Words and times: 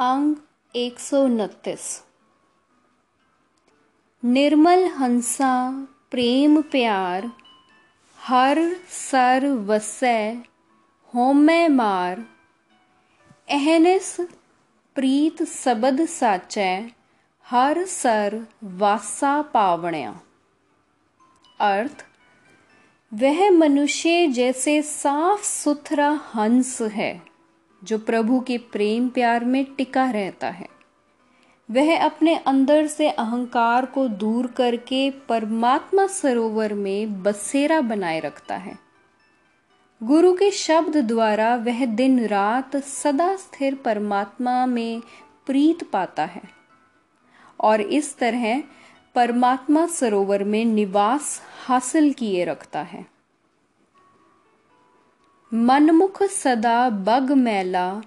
अंग 0.00 0.36
एक 0.76 1.00
सौ 1.00 1.24
उनतीस। 1.24 2.04
निर्मल 4.24 4.84
हंसा, 4.84 5.84
प्रेम 6.10 6.62
प्यार, 6.62 7.30
हर 8.18 8.76
सर 8.88 9.46
वसै 9.46 10.42
होमै 11.14 11.68
मार। 11.68 12.24
एहनिस, 13.48 14.16
प्रीत 14.94 15.42
सबद 15.42 16.04
साचै, 16.04 16.90
हर 17.44 17.84
सर 17.84 18.46
वासा 18.64 19.42
पावण्या। 19.42 20.20
अर्थ, 21.60 22.06
वह 23.14 23.50
मनुष्य 23.50 24.26
जैसे 24.26 24.82
साफ़ 24.82 25.44
सुथरा 25.44 26.10
हंस 26.10 26.82
है। 26.82 27.29
जो 27.84 27.98
प्रभु 27.98 28.40
के 28.40 28.58
प्रेम 28.58 29.08
प्यार 29.08 29.44
में 29.44 29.64
टिका 29.64 30.10
रहता 30.10 30.50
है। 30.50 30.68
वह 31.70 32.04
अपने 32.04 32.36
अंदर 32.36 32.86
से 32.86 33.10
अहंकार 33.10 33.86
को 33.86 34.08
दूर 34.08 34.46
करके 34.46 35.10
परमात्मा 35.10 36.06
सरोवर 36.06 36.74
में 36.74 37.22
बसेरा 37.22 37.80
बनाए 37.80 38.20
रखता 38.20 38.56
है। 38.56 38.78
गुरु 40.02 40.32
के 40.32 40.50
शब्द 40.50 40.96
द्वारा 40.96 41.56
वह 41.56 41.86
दिन 41.86 42.26
रात 42.26 42.76
सदा 42.76 43.36
स्थिर 43.36 43.74
परमात्मा 43.74 44.66
में 44.66 45.02
प्रीत 45.46 45.90
पाता 45.90 46.24
है 46.24 46.42
और 47.60 47.80
इस 47.80 48.18
तरह 48.18 48.62
परमात्मा 49.14 49.86
सरोवर 49.86 50.44
में 50.44 50.64
निवास 50.64 51.42
हासिल 51.66 52.12
किए 52.12 52.44
रखता 52.44 52.82
है। 52.82 53.19
मनमुख 55.54 56.22
सदा 56.22 56.90
बग 56.90 57.32
मैला, 57.32 58.02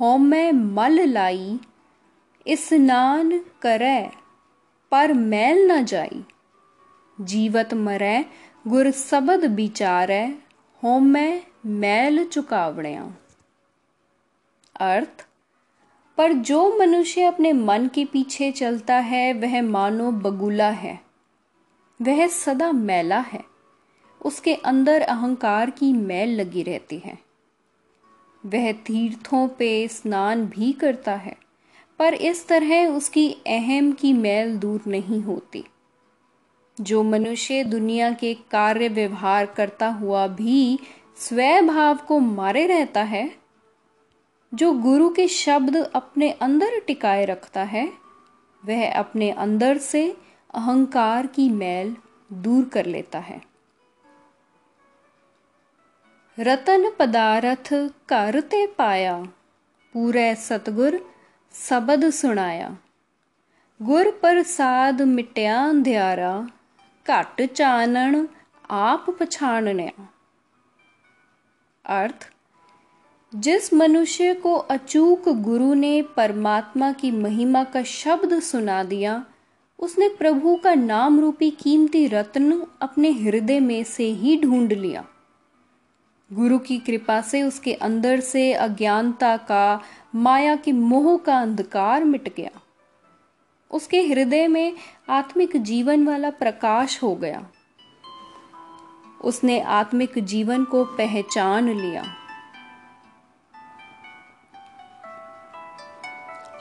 होमै 0.00 0.52
मल 0.52 1.08
लाई। 1.08 1.60
स्नान 2.48 3.44
करै 3.62 4.10
पर 4.90 5.12
मैल 5.12 5.72
न 5.72 5.84
जाई। 5.84 6.24
जीवत 7.20 7.74
मरै, 7.74 8.24
गुर 8.66 8.90
सबद 8.90 9.44
विचारै 9.44 10.32
होमै 10.82 11.40
मैल 11.66 12.24
चुकावणिया। 12.24 13.12
अर्थ, 14.80 15.28
पर 16.16 16.32
जो 16.32 16.78
मनुष्य 16.78 17.22
अपने 17.22 17.52
मन 17.52 17.88
के 17.94 18.04
पीछे 18.04 18.52
चलता 18.52 18.94
है, 18.94 19.32
वह 19.32 19.62
मानो 19.62 20.10
बगुला 20.10 20.70
है। 20.70 21.00
वह 22.02 22.26
सदा 22.26 22.72
मैला 22.72 23.20
है। 23.20 23.53
उसके 24.24 24.54
अंदर 24.54 25.02
अहंकार 25.02 25.70
की 25.70 25.92
मैल 25.92 26.40
लगी 26.40 26.62
रहती 26.62 26.98
है। 26.98 27.18
वह 28.46 28.72
तीर्थों 28.72 29.48
पे 29.48 29.88
स्नान 29.88 30.46
भी 30.46 30.72
करता 30.72 31.14
है, 31.14 31.36
पर 31.98 32.14
इस 32.14 32.48
तरह 32.48 32.86
उसकी 32.86 33.36
अहम 33.46 33.92
की 33.92 34.12
मैल 34.12 34.56
दूर 34.56 34.80
नहीं 34.86 35.22
होती। 35.22 35.64
जो 36.80 37.02
मनुष्य 37.02 37.64
दुनिया 37.64 38.12
के 38.12 38.34
कार्य 38.34 38.88
व्यवहार 38.88 39.46
करता 39.46 39.88
हुआ 39.88 40.26
भी 40.26 40.78
स्वभाव 41.18 41.96
को 41.96 42.18
मारे 42.18 42.66
रहता 42.66 43.02
है, 43.02 43.36
जो 44.54 44.72
गुरु 44.72 45.08
के 45.08 45.28
शब्द 45.28 45.76
अपने 45.76 46.30
अंदर 46.30 46.80
टिकाए 46.86 47.24
रखता 47.24 47.62
है, 47.62 47.92
वह 48.64 48.92
अपने 48.92 49.30
अंदर 49.30 49.78
से 49.78 50.16
अहंकार 50.54 51.26
की 51.26 51.48
मैल 51.48 51.96
दूर 52.32 52.64
कर 52.64 52.86
लेता 52.86 53.18
है। 53.18 53.53
रतन 56.38 56.90
पदारथ 56.98 57.68
कर 58.08 58.40
ते 58.44 58.66
पाया 58.78 59.16
पूरे 59.94 60.34
सतगुर 60.38 60.98
सबद 61.54 62.08
सुनाया 62.10 62.70
गुर 63.80 64.10
प्रसाद 64.22 65.02
मिट्या 65.02 65.60
अंधियारा 65.64 66.32
घट 67.06 67.42
चानन 67.52 68.26
आप 68.70 69.06
पछाणनया 69.20 70.08
अर्थ 71.84 72.28
जिस 73.32 73.72
मनुष्य 73.74 74.34
को 74.34 74.54
अचूक 74.70 75.28
गुरु 75.44 75.72
ने 75.76 76.00
परमात्मा 76.16 76.92
की 76.92 77.10
महिमा 77.12 77.64
का 77.64 77.82
शब्द 77.92 78.38
सुना 78.42 78.82
दिया 78.84 79.24
उसने 79.78 80.08
प्रभु 80.18 80.56
का 80.64 80.74
नाम 80.74 81.20
रूपी 81.20 81.50
कीमती 81.58 82.06
रत्न 82.08 82.62
अपने 82.82 83.10
हृदय 83.14 83.60
में 83.60 83.82
से 83.86 84.10
ही 84.12 84.40
ढूंढ 84.42 84.72
लिया 84.72 85.04
गुरु 86.32 86.58
की 86.58 86.78
कृपा 86.78 87.20
से 87.20 87.42
उसके 87.42 87.72
अंदर 87.72 88.20
से 88.20 88.52
अज्ञानता 88.52 89.36
का, 89.36 89.80
माया 90.14 90.56
के 90.56 90.72
मोह 90.72 91.18
का 91.18 91.38
अंधकार 91.38 92.04
मिट 92.04 92.34
गया। 92.36 92.50
उसके 93.70 94.02
हृदय 94.02 94.48
में 94.48 94.72
आत्मिक 95.08 95.56
जीवन 95.56 96.06
वाला 96.06 96.30
प्रकाश 96.30 97.02
हो 97.02 97.14
गया। 97.14 97.46
उसने 99.20 99.60
आत्मिक 99.60 100.18
जीवन 100.18 100.64
को 100.64 100.84
पहचान 100.84 101.68
लिया। 101.68 102.04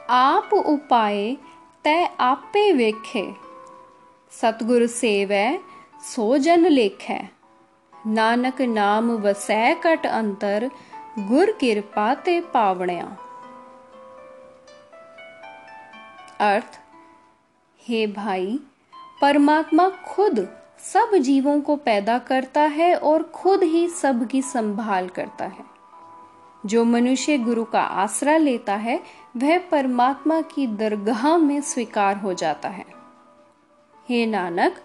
आप 0.10 0.54
उपाय 0.54 1.38
तय 1.84 2.10
आपे 2.20 2.74
वेखे। 2.74 3.34
सतगुरु 4.32 4.88
सेवै 4.88 5.60
सो 6.04 6.38
जन 6.38 6.66
लेखै। 6.68 7.33
ਨਾਨਕ 8.07 8.61
ਨਾਮ 8.63 9.17
ਵਸੈ 9.17 9.75
ਕਟ 9.75 10.07
ਅੰਤਰ 10.13 10.69
ਗੁਰ 11.19 11.53
ਕਿਰਪਾ 11.53 12.15
ਤੇ 12.15 12.41
ਪਾਵਣਿਆ 12.53 13.09
अर्थ 16.41 16.79
हे 17.81 18.07
भाई 18.09 18.59
परमात्मा 19.23 19.89
खुद 20.07 20.39
सब 20.83 21.15
जीवों 21.21 21.61
को 21.61 21.77
पैदा 21.79 22.19
करता 22.19 22.61
है 22.73 22.95
और 23.03 23.23
खुद 23.35 23.63
ही 23.63 23.87
सबकी 23.93 24.43
संभाल 24.43 25.09
करता 25.09 25.45
है 25.47 25.65
जो 26.65 26.85
मनुष्य 26.85 27.37
गुरु 27.39 27.65
का 27.65 27.81
आसरा 28.03 28.37
लेता 28.37 28.75
है 28.77 28.99
वह 29.37 29.59
परमात्मा 29.71 30.41
की 30.45 30.67
दरगाह 30.77 31.37
में 31.39 31.61
स्वीकार 31.63 32.17
हो 32.17 32.33
जाता 32.35 32.69
है 32.69 32.85
हे 34.07 34.25
नानक 34.27 34.81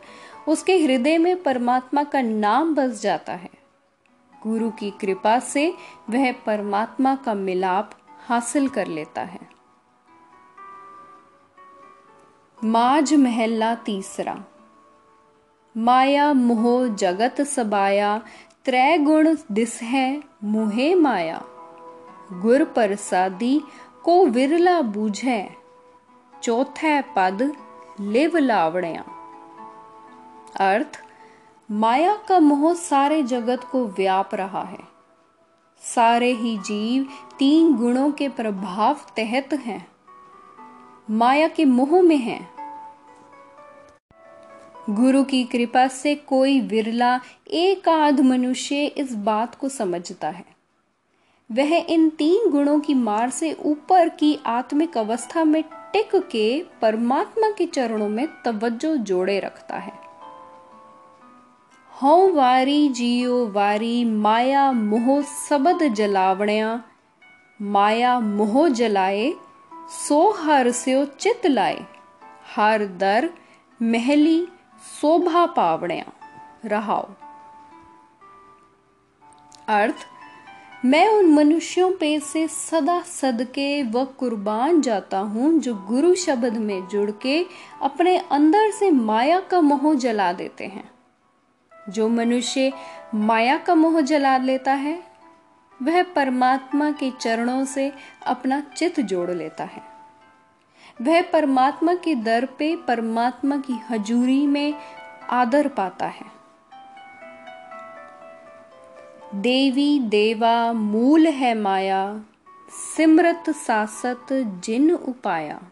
उसके 0.48 0.78
हृदय 0.78 1.18
में 1.18 1.42
परमात्मा 1.42 2.04
का 2.04 2.20
नाम 2.20 2.74
बस 2.74 3.02
जाता 3.02 3.32
है। 3.32 3.50
गुरु 4.42 4.70
की 4.70 4.90
कृपा 4.90 5.38
से 5.38 5.74
वह 6.10 6.32
परमात्मा 6.32 7.14
का 7.16 7.34
मिलाप 7.34 7.90
हासिल 8.26 8.68
कर 8.68 8.86
लेता 8.86 9.22
है। 9.22 9.40
माज 12.64 13.14
महला 13.14 13.74
तीसरा। 13.74 14.44
माया 15.76 16.32
मोह 16.32 16.88
जगत 16.88 17.40
सबाया 17.40 18.22
त्रै 18.64 18.98
गुण 18.98 19.36
दिस 19.52 19.82
है 19.82 20.22
मुहे 20.44 20.94
माया। 20.94 21.44
गुर 22.32 22.64
प्रसादी 22.64 23.60
को 24.04 24.26
विरला 24.26 24.82
बूझे, 24.82 25.50
चौथे 26.42 27.02
पद 27.02 27.52
लिव 28.00 28.36
लावणिया। 28.36 29.04
अर्थ, 30.60 31.02
माया 31.70 32.18
का 32.28 32.38
मोह 32.38 32.74
सारे 32.74 33.22
जगत 33.22 33.64
को 33.72 33.86
व्याप 33.86 34.34
रहा 34.34 34.62
है। 34.62 34.78
सारे 35.80 36.32
ही 36.32 36.58
जीव 36.58 37.08
तीन 37.38 37.76
गुणों 37.76 38.10
के 38.10 38.28
प्रभाव 38.28 38.94
तहत 38.94 39.48
हैं। 39.52 39.88
माया 41.10 41.48
के 41.48 41.64
मोह 41.64 42.02
में 42.02 42.16
हैं। 42.16 42.50
गुरु 44.90 45.24
की 45.24 45.44
कृपा 45.44 45.88
से 45.88 46.14
कोई 46.14 46.60
विरला 46.60 47.20
एक 47.50 47.88
आध 47.88 48.20
मनुष्य 48.20 48.86
इस 48.86 49.14
बात 49.14 49.54
को 49.54 49.68
समझता 49.68 50.28
है। 50.28 50.44
वह 51.52 51.86
इन 51.88 52.10
तीन 52.10 52.50
गुणों 52.50 52.80
की 52.80 52.94
मार 52.94 53.30
से 53.30 53.52
ऊपर 53.52 54.08
की 54.08 54.38
आत्मिक 54.46 54.98
अवस्था 54.98 55.44
में 55.44 55.64
टिक 55.92 56.16
के 56.16 56.64
परमात्मा 56.82 57.50
के 57.50 57.66
चरणों 57.66 58.08
में 58.08 58.28
तवज्जो 58.44 58.96
जोड़े 58.96 59.40
रखता 59.40 59.76
है। 59.76 60.07
हों 62.02 62.32
वारी 62.32 62.88
जियो 62.88 63.46
वारी 63.46 64.04
माया 64.04 64.72
मोह 64.72 65.22
सबद 65.22 65.94
जलावणिया। 65.94 66.82
माया 67.62 68.20
मोह 68.20 68.68
जलाए, 68.68 69.34
सो 70.08 70.30
हर 70.30 70.70
स्यो 70.70 71.04
चित 71.04 71.46
लाए। 71.46 71.86
हर 72.56 72.86
दर, 72.86 73.30
महली, 73.82 74.46
शोभा 75.00 75.46
पावणिया। 75.46 76.04
रहाओ। 76.64 77.08
अर्थ, 79.68 79.96
मैं 80.84 81.08
उन 81.08 81.34
मनुष्यों 81.34 81.92
पे 81.92 82.20
से 82.20 82.48
सदा 82.48 83.00
सदके 83.00 83.82
व 83.82 84.04
कुर्बान 84.04 84.80
जाता 84.80 85.18
हूँ, 85.18 85.60
जो 85.60 85.74
गुरु 85.74 86.14
शब्द 86.14 86.56
में 86.56 86.88
जुड़ 86.88 87.10
के 87.10 87.46
अपने 87.82 88.18
अंदर 88.18 88.70
से 88.70 88.90
माया 88.90 89.40
का 89.40 89.60
मोह 89.60 89.94
जला 89.94 90.32
देते 90.32 90.64
हैं। 90.64 90.97
जो 91.88 92.08
मनुष्य 92.08 92.72
माया 93.14 93.58
का 93.58 93.74
मोह 93.74 94.00
जला 94.00 94.36
लेता 94.38 94.72
है, 94.72 95.02
वह 95.82 96.02
परमात्मा 96.02 96.90
के 96.90 97.10
चरणों 97.20 97.64
से 97.64 97.92
अपना 98.26 98.60
चित 98.60 99.00
जोड़ 99.00 99.30
लेता 99.30 99.64
है। 99.64 99.82
वह 101.02 101.22
परमात्मा 101.22 101.94
के 101.94 102.14
दर 102.14 102.44
पे 102.44 102.76
परमात्मा 102.76 103.56
की 103.56 103.80
हजूरी 103.90 104.46
में 104.46 104.74
आदर 105.30 105.68
पाता 105.68 106.06
है। 106.06 106.38
देवी 109.34 110.00
देवा 110.00 110.72
मूल 110.72 111.26
है 111.26 111.54
माया, 111.54 112.20
सिमरत 112.96 113.50
सासत 113.50 114.26
जिन 114.32 114.90
उपाया। 114.90 115.62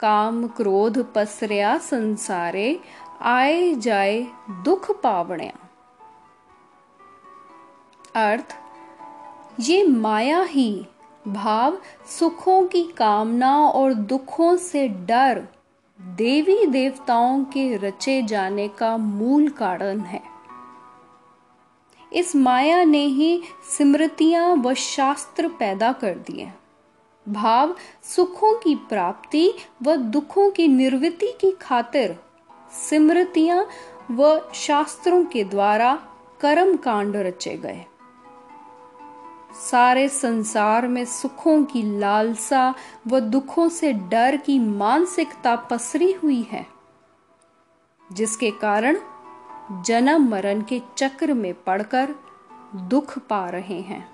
काम 0.00 0.46
क्रोध 0.46 1.12
पसरिया 1.14 1.78
संसारे 1.78 2.80
आए 3.22 3.74
जाए 3.74 4.26
दुख 4.64 4.90
पावणिया 5.02 5.68
अर्थ 8.14 8.56
ये 9.60 9.82
माया 9.84 10.42
ही 10.42 10.86
भाव 11.28 11.78
सुखों 12.08 12.66
की 12.66 12.82
कामना 12.96 13.56
और 13.58 13.94
दुखों 13.94 14.56
से 14.56 14.88
डर 14.88 15.42
देवी 16.00 16.66
देवताओं 16.66 17.44
के 17.44 17.76
रचे 17.76 18.22
जाने 18.22 18.68
का 18.68 18.96
मूल 18.96 19.48
कारण 19.48 20.00
है 20.00 20.22
इस 22.12 22.36
माया 22.36 22.84
ने 22.84 23.04
ही 23.06 23.42
स्मृतियाँ 23.70 24.54
व 24.56 24.74
शास्त्र 24.74 25.48
पैदा 25.48 25.92
कर 25.92 26.14
दिए 26.14 26.52
भाव 27.28 27.74
सुखों 28.04 28.54
की 28.54 28.74
प्राप्ति 28.74 29.52
व 29.82 29.96
दुखों 29.96 30.50
की 30.50 30.68
निर्वृत्ति 30.68 31.32
की 31.40 31.50
खातिर 31.52 32.16
स्मृतियाँ 32.72 33.66
व 34.10 34.40
शास्त्रों 34.54 35.24
के 35.24 35.44
द्वारा 35.44 35.94
कर्म 36.40 36.76
कांड 36.76 37.16
रचे 37.16 37.56
गए। 37.56 37.84
सारे 39.70 40.08
संसार 40.08 40.86
में 40.88 41.04
सुखों 41.04 41.64
की 41.64 41.82
लालसा 41.98 42.74
व 43.06 43.20
दुखों 43.20 43.68
से 43.68 43.92
डर 43.92 44.36
की 44.36 44.58
मानसिकता 44.58 45.56
पसरी 45.56 46.12
हुई 46.12 46.42
है, 46.42 46.66
जिसके 48.12 48.50
कारण 48.50 48.96
जन्म 49.86 50.28
मरण 50.28 50.62
के 50.62 50.80
चक्र 50.96 51.34
में 51.34 51.52
पड़कर 51.54 52.14
दुख 52.74 53.18
पा 53.18 53.48
रहे 53.48 53.80
हैं। 53.80 54.08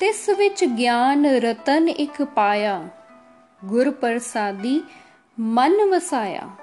तिस 0.00 0.28
विच 0.30 0.64
ज्ञान 0.64 1.26
रतन 1.26 1.88
एक 1.88 2.22
गुर 3.64 3.90
प्रसादी 3.90 4.80
मन 5.38 5.72
वसाया 5.72 6.56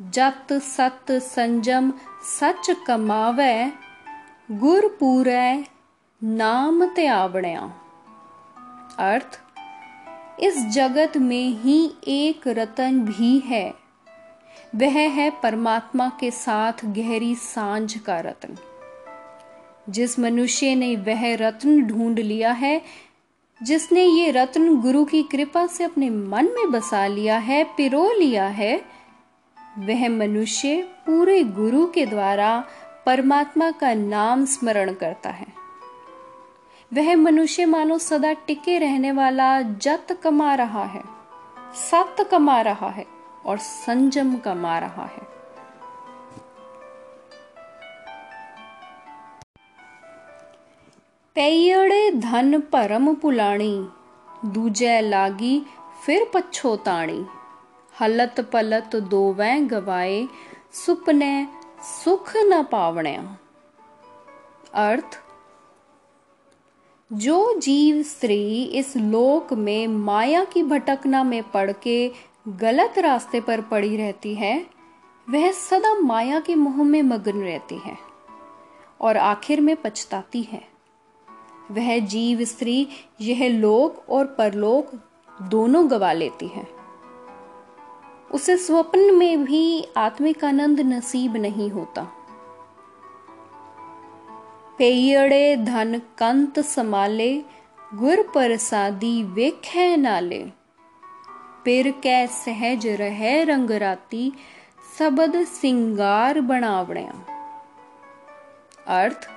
जत 0.00 0.52
सत 0.52 1.12
संजम 1.12 1.92
सच 2.40 2.70
कमावे, 2.86 3.72
गुर 4.50 4.88
पूरै 5.00 5.64
नाम 6.22 6.84
त्यावणया 6.84 7.60
अर्थ, 8.98 9.40
इस 10.40 10.66
जगत 10.66 11.16
में 11.16 11.48
ही 11.48 11.94
एक 12.06 12.48
रतन 12.48 13.00
भी 13.00 13.38
है। 13.38 13.74
वह 14.74 14.98
है 15.10 15.30
परमात्मा 15.30 16.08
के 16.08 16.30
साथ 16.30 16.72
गहरी 16.84 17.34
साँझ 17.34 17.98
का 17.98 18.20
रत्न। 18.20 18.56
जिस 19.90 20.18
मनुष्य 20.18 20.74
ने 20.74 20.96
वह 20.96 21.34
रत्न 21.34 21.82
ढूंढ 21.82 22.18
लिया 22.18 22.52
है 22.52 22.80
जिसने 23.60 24.04
ये 24.04 24.30
रत्न 24.30 24.76
गुरु 24.80 25.04
की 25.04 25.22
कृपा 25.22 25.66
से 25.66 25.84
अपने 25.84 26.10
मन 26.10 26.44
में 26.44 26.70
बसा 26.70 27.06
लिया 27.06 27.38
है, 27.38 27.64
पिरो 27.64 28.10
लिया 28.12 28.46
है, 28.46 28.84
वह 29.78 30.08
मनुष्य 30.08 30.76
पूरे 31.06 31.42
गुरु 31.44 31.86
के 31.86 32.06
द्वारा 32.06 32.64
परमात्मा 33.06 33.70
का 33.70 33.94
नाम 33.94 34.44
स्मरण 34.44 34.92
करता 34.92 35.30
है। 35.30 35.46
वह 36.92 37.14
मनुष्य 37.16 37.64
मानो 37.64 37.98
सदा 37.98 38.32
टिके 38.32 38.78
रहने 38.78 39.12
वाला 39.12 39.60
जत 39.62 40.18
कमा 40.22 40.54
रहा 40.54 40.84
है, 40.84 41.02
सत 41.90 42.28
कमा 42.30 42.60
रहा 42.60 42.90
है 42.90 43.06
और 43.46 43.58
संजम 43.58 44.36
कमा 44.36 44.78
रहा 44.78 45.06
है। 45.06 45.35
धन 51.36 52.60
परम 52.72 53.14
पुलाणी, 53.14 53.74
दूजे 54.44 55.00
लागी 55.00 55.58
फिर 56.04 56.24
पछोताणी 56.34 57.24
हलत 57.94 58.40
पलत 58.52 58.96
दोवें 59.10 59.70
गवाए, 59.70 60.26
सुपने 60.74 61.46
सुख 61.82 62.32
न 62.36 62.62
पावण्या 62.62 63.22
अर्थ, 64.74 65.18
जो 67.10 67.58
जीव 67.60 68.02
स्त्री 68.02 68.62
इस 68.74 68.96
लोक 68.96 69.52
में 69.52 69.86
माया 69.86 70.44
की 70.44 70.62
भटकना 70.62 71.22
में 71.24 71.42
पड़ 71.50 71.70
के 71.82 72.10
गलत 72.48 72.98
रास्ते 72.98 73.40
पर 73.40 73.60
पड़ी 73.60 73.96
रहती 73.96 74.34
है, 74.34 74.54
वह 75.28 75.50
सदा 75.52 75.94
माया 75.94 76.40
के 76.40 76.54
मोह 76.54 76.82
में 76.84 77.02
मग्न 77.02 77.42
रहती 77.42 77.78
है 77.78 77.96
और 79.00 79.16
आखिर 79.16 79.60
में 79.60 79.74
पछताती 79.76 80.42
है। 80.42 80.75
वह 81.70 81.98
जीव, 81.98 82.44
स्त्री, 82.44 82.88
यह 83.20 83.48
लोक 83.48 84.10
और 84.10 84.26
परलोक 84.26 84.90
दोनों 85.42 85.90
गवा 85.90 86.12
लेती 86.12 86.46
है। 86.46 86.66
उसे 88.30 88.56
स्वप्न 88.56 89.14
में 89.14 89.44
भी 89.44 89.86
आत्मिक 89.96 90.44
आनंद 90.44 90.80
नसीब 90.80 91.36
नहीं 91.36 91.70
होता। 91.70 92.02
पेयड़े 94.78 95.56
धन 95.56 96.00
कंत 96.18 96.60
समाले 96.60 97.44
गुर 97.94 98.22
प्रसादी 98.22 99.22
वेखे 99.22 99.96
नाले 99.96 100.44
पिर 101.64 101.90
कै 101.90 102.26
सहज 102.26 102.86
रहे 102.86 103.44
रंगराती 103.44 104.32
सबद 104.98 105.44
सिंगार 105.44 106.40
बनावणिया। 106.40 107.14
अर्थ 108.86 109.28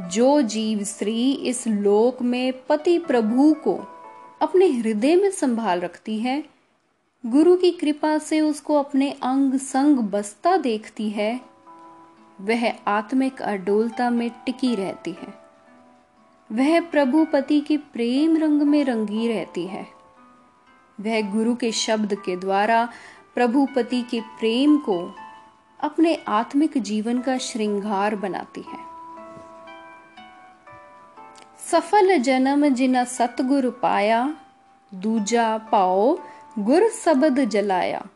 जो 0.00 0.42
जीव 0.42 0.84
स्त्री 0.84 1.32
इस 1.32 1.68
लोक 1.68 2.22
में 2.22 2.66
पति 2.66 2.98
प्रभु 2.98 3.54
को 3.54 3.74
अपने 4.42 4.66
हृदय 4.66 5.16
में 5.16 5.30
संभाल 5.30 5.80
रखती 5.80 6.18
है, 6.18 6.44
गुरु 7.26 7.56
की 7.56 7.70
कृपा 7.70 8.18
से 8.18 8.40
उसको 8.40 8.74
अपने 8.74 9.10
अंग 9.10 9.54
संग 9.54 9.96
बसता 9.96 10.56
देखती 10.56 11.10
है, 11.10 11.40
वह 12.40 12.72
आत्मिक 12.86 13.42
अडोलता 13.42 14.10
में 14.10 14.30
टिकी 14.30 14.74
रहती 14.74 15.10
है। 15.10 15.42
वह 16.52 16.80
प्रभु 16.80 17.24
पति 17.24 17.60
के 17.60 17.76
प्रेम 17.76 18.36
रंग 18.36 18.62
में 18.62 18.84
रंगी 18.84 19.28
रहती 19.28 19.66
है। 19.66 19.86
वह 21.00 21.30
गुरु 21.30 21.54
के 21.54 21.72
शब्द 21.72 22.14
के 22.14 22.36
द्वारा 22.36 22.88
प्रभुपति 23.34 24.02
के 24.02 24.20
प्रेम 24.20 24.78
को 24.78 25.14
अपने 25.80 26.14
आत्मिक 26.14 26.78
जीवन 26.78 27.18
का 27.18 27.38
श्रृंगार 27.38 28.16
बनाती 28.16 28.60
है। 28.60 28.91
सफल 31.72 32.18
जन्म 32.18 32.68
जिना 32.68 33.04
सतगुरु 33.04 33.70
पाया, 33.70 34.34
दूजा 34.94 35.58
पाओ 35.58 36.18
गुर 36.58 36.88
शब्द 36.88 37.44
जलाया। 37.44 38.06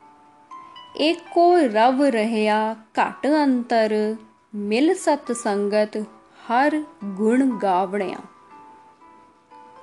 एक 1.01 1.39
रव 1.73 2.05
रहया 2.05 2.77
घट 2.97 3.27
अंतर, 3.27 4.19
मिल 4.55 4.95
सत 4.95 5.25
संगत 5.31 6.07
हर 6.49 6.87
गुण 7.05 7.59
गावणिया। 7.59 8.19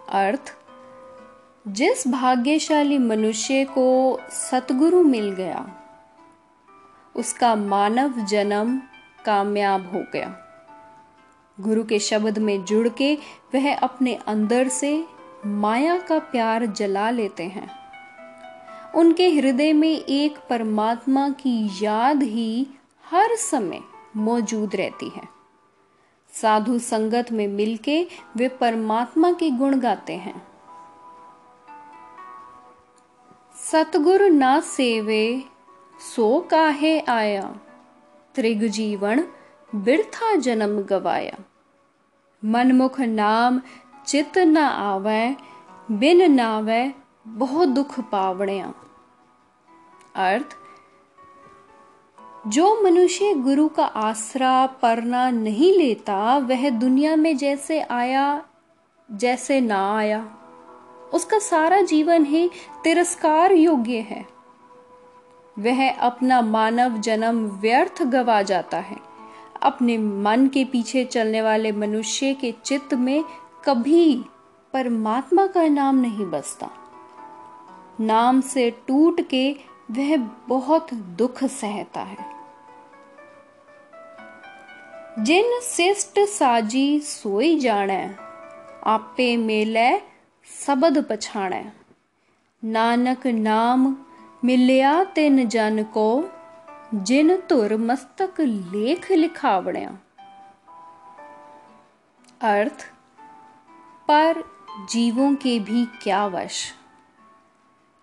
अर्थ, 0.09 0.55
जिस 1.67 2.07
भाग्यशाली 2.07 2.97
मनुष्य 2.97 3.65
को 3.65 4.19
सतगुरु 4.31 5.03
मिल 5.03 5.31
गया, 5.31 5.65
उसका 7.15 7.55
मानव 7.55 8.25
जन्म 8.25 8.81
कामयाब 9.25 9.91
हो 9.93 10.03
गया। 10.13 10.42
गुरु 11.63 11.83
के 11.83 11.99
शब्द 11.99 12.37
में 12.37 12.65
जुड़ 12.65 12.87
के 12.87 13.17
वह 13.55 13.75
अपने 13.75 14.15
अंदर 14.15 14.67
से 14.67 15.05
माया 15.45 15.97
का 15.97 16.19
प्यार 16.19 16.65
जला 16.65 17.09
लेते 17.09 17.43
हैं। 17.43 17.69
उनके 18.95 19.29
हृदय 19.29 19.73
में 19.73 19.97
एक 19.97 20.37
परमात्मा 20.49 21.29
की 21.29 21.85
याद 21.85 22.23
ही 22.23 22.67
हर 23.09 23.35
समय 23.35 23.81
मौजूद 24.15 24.75
रहती 24.75 25.09
है। 25.09 25.33
साधु 26.33 26.79
संगत 26.79 27.31
में 27.31 27.47
मिलके 27.47 28.07
वे 28.37 28.47
परमात्मा 28.47 29.31
के 29.31 29.49
गुण 29.49 29.79
गाते 29.79 30.13
हैं। 30.13 30.47
सतगुरु 33.71 34.27
ना 34.27 34.59
सेवे, 34.59 35.43
सो 36.15 36.47
काहे 36.51 36.99
आया? 36.99 37.55
त्रिग 38.35 38.63
जीवन 38.63 39.27
बिरथा 39.75 40.35
जन्म 40.35 40.81
गवाया। 40.81 41.37
मनमुख 42.45 42.99
नाम 42.99 43.61
चित 44.07 44.37
न 44.37 44.57
आवे, 44.57 45.35
बिन 45.91 46.31
नावे 46.31 46.93
बहुत 47.27 47.67
दुख 47.67 47.99
पावणिया। 47.99 48.73
अर्थ, 50.15 50.57
जो 52.47 52.83
मनुष्य 52.83 53.33
गुरु 53.33 53.67
का 53.67 53.85
आसरा 53.85 54.65
परना 54.65 55.29
नहीं 55.29 55.77
लेता, 55.77 56.37
वह 56.37 56.69
दुनिया 56.69 57.15
में 57.15 57.37
जैसे 57.37 57.81
आया, 57.81 58.45
जैसे 59.11 59.61
ना 59.61 59.97
आया। 59.97 60.37
उसका 61.13 61.39
सारा 61.39 61.81
जीवन 61.81 62.25
ही 62.25 62.49
तिरस्कार 62.83 63.51
योग्य 63.51 63.97
है। 63.97 64.25
वह 65.59 65.91
अपना 65.91 66.41
मानव 66.41 66.97
जन्म 66.97 67.47
व्यर्थ 67.47 68.03
गवा 68.03 68.41
जाता 68.41 68.77
है। 68.77 69.12
अपने 69.63 69.97
मन 69.97 70.47
के 70.47 70.65
पीछे 70.65 71.05
चलने 71.05 71.41
वाले 71.41 71.71
मनुष्य 71.71 72.33
के 72.33 72.53
चित्त 72.65 72.93
में 72.93 73.23
कभी 73.65 74.25
परमात्मा 74.73 75.47
का 75.47 75.67
नाम 75.67 75.95
नहीं 75.95 76.25
बसता। 76.25 76.69
नाम 77.99 78.41
से 78.41 78.71
टूट 78.87 79.21
के 79.21 79.55
वह 79.91 80.17
बहुत 80.47 80.93
दुख 80.93 81.43
सहता 81.43 82.01
है। 82.01 82.33
जिन 85.19 85.59
शिष्ट 85.63 86.19
साजी 86.19 86.99
सोई 86.99 87.59
जाने 87.59 88.15
आपे 88.83 89.37
मेले 89.37 89.97
सबद 90.67 91.05
पछाणे। 91.09 91.71
नानक 92.63 93.27
नाम 93.27 93.95
मिलिया 94.45 95.03
तिन 95.03 95.47
जन 95.47 95.83
को 95.83 96.29
जिन 96.93 97.37
तुर 97.37 97.77
मस्तक 97.77 98.41
लेख 98.41 99.11
लिखावण्या। 99.11 99.99
अर्थ, 102.41 102.91
पर 104.07 104.43
जीवों 104.89 105.35
के 105.35 105.59
भी 105.59 105.85
क्या 105.85 106.25
वश? 106.25 106.73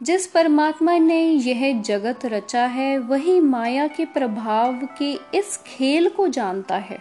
जिस 0.03 0.27
परमात्मा 0.27 0.99
ने 0.99 1.25
यह 1.25 1.83
जगत 1.83 2.27
रचा 2.27 2.67
है, 2.67 2.99
वही 2.99 3.41
माया 3.41 3.87
के 3.87 4.05
प्रभाव 4.05 4.89
के 4.99 5.13
इस 5.13 5.65
खेल 5.67 6.09
को 6.09 6.29
जानता 6.29 6.77
है। 6.77 6.99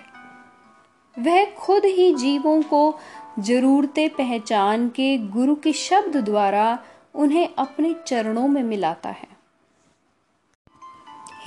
वह 1.20 1.46
खुद 1.46 1.86
ही 1.86 2.16
जीवों 2.16 2.62
को 2.62 3.00
जरूरतें 3.40 4.10
पहचान 4.10 4.90
के 4.90 5.18
गुरु 5.18 5.56
के 5.56 5.74
शब्द 5.74 6.18
द्वारा 6.18 6.80
उन्हें 7.16 7.50
अपने 7.58 7.96
चरणों 8.08 8.48
में 8.48 8.64
मिलाता 8.64 9.10
है। 9.10 9.29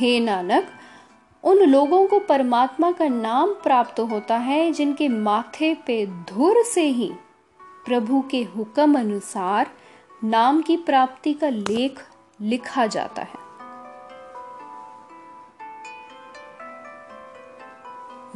हे 0.02 0.20
नानक, 0.20 0.68
उन 1.44 1.58
लोगों 1.58 2.06
को 2.06 2.18
परमात्मा 2.18 2.90
का 2.92 3.06
नाम 3.08 3.52
प्राप्त 3.54 4.00
होता 4.00 4.36
है 4.36 4.72
जिनके 4.72 5.08
माथे 5.08 5.74
पे 5.74 6.06
धुर 6.06 6.62
से 6.64 6.82
ही 6.82 7.10
प्रभु 7.86 8.20
के 8.30 8.42
हुक्म 8.42 8.98
अनुसार 8.98 9.70
नाम 10.24 10.62
की 10.62 10.76
प्राप्ति 10.76 11.34
का 11.34 11.48
लेख 11.48 12.00
लिखा 12.40 12.86
जाता 12.86 13.22
है। 13.22 13.40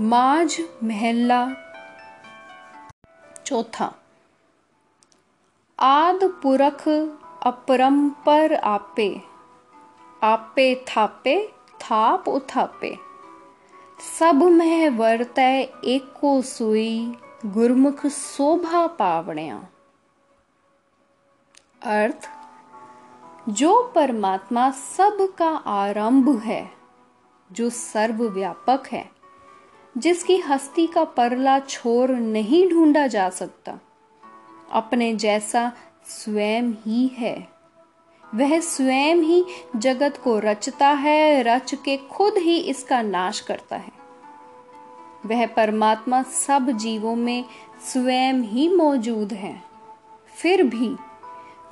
माज 0.01 0.59
महला 0.85 1.47
चौथा, 3.47 3.93
आद 5.79 6.25
पुरख 6.43 6.89
अपरंपर 7.43 8.55
आपे 8.55 9.11
आपे 10.23 10.75
थापे 10.89 11.56
थाप 11.81 12.29
उथापे। 12.29 12.99
सब 14.19 14.43
मह 14.43 14.91
वर्तय 14.91 15.69
एको 15.85 16.43
सुई 16.43 17.15
गुरमुख 17.47 18.07
शोभा 18.07 18.87
पावणिया। 18.87 19.69
अर्थ, 21.83 22.29
जो 23.49 23.93
परमात्मा 23.95 24.71
सब 24.71 25.35
का 25.39 25.49
आरंभ 25.57 26.39
है, 26.39 26.71
जो 27.53 27.71
सर्वव्यापक 27.71 28.83
है, 28.93 29.11
जिसकी 29.99 30.37
हस्ती 30.37 30.87
का 30.87 31.05
परला 31.05 31.59
छोर 31.59 32.11
नहीं 32.11 32.71
ढूंढा 32.71 33.07
जा 33.07 33.31
सकता, 33.31 33.79
अपने 34.73 35.15
जैसा 35.15 35.73
स्वयं 36.07 36.63
ही 36.63 37.07
है। 37.07 37.56
वह 38.35 38.61
स्वयं 38.61 39.17
ही 39.17 39.45
जगत 39.77 40.21
को 40.25 40.39
रचता 40.39 40.89
है, 40.89 41.43
रच 41.43 41.75
के 41.75 41.97
खुद 41.97 42.35
ही 42.37 42.57
इसका 42.57 43.03
नाश 43.03 43.41
करता 43.41 43.77
है। 43.77 43.93
वह 45.27 45.47
परमात्मा 45.47 46.23
सब 46.23 46.71
जीवों 46.71 47.17
में 47.17 47.45
स्वयं 47.93 48.35
ही 48.35 48.69
मौजूद 48.69 49.33
है। 49.33 49.63
फिर 50.37 50.63
भी 50.63 50.97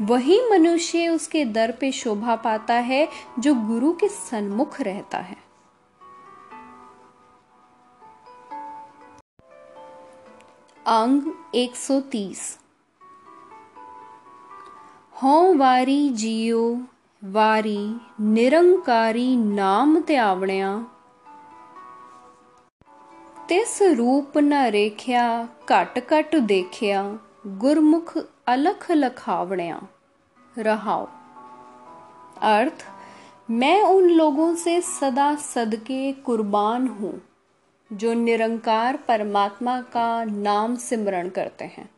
वही 0.02 0.40
मनुष्य 0.50 1.08
उसके 1.08 1.44
दर 1.44 1.72
पे 1.72 1.92
शोभा 1.92 2.36
पाता 2.36 2.74
है, 2.74 3.08
जो 3.38 3.54
गुरु 3.54 3.92
के 3.92 4.08
सन्मुख 4.08 4.80
रहता 4.80 5.18
है। 5.18 5.36
अंग 10.86 11.22
130 11.54 12.58
हो 15.22 15.54
वारी 15.54 16.08
जियो, 16.08 16.82
वारी 17.24 17.96
निरंकारी 18.20 19.36
नाम 19.36 20.00
त्यावणिया 20.00 20.86
तिस 23.48 23.82
रूप 23.82 24.38
न 24.38 24.52
रेख्या, 24.66 25.48
घट 25.70 26.10
घट 26.10 26.36
देखिया, 26.36 27.18
गुरमुख 27.46 28.18
अलख 28.46 28.90
लखावणिया। 28.90 29.80
रहाओ। 30.58 31.08
अर्थ, 32.42 32.84
मैं 33.50 33.82
उन 33.82 34.10
लोगों 34.10 34.54
से 34.54 34.80
सदा 34.80 35.34
सदके 35.34 36.12
कुर्बान 36.12 36.88
हूँ, 36.88 37.22
जो 37.92 38.14
निरंकार 38.14 38.96
परमात्मा 38.96 39.80
का 39.80 40.24
नाम 40.24 40.76
सिमरण 40.76 41.28
करते 41.28 41.64
हैं। 41.64 41.90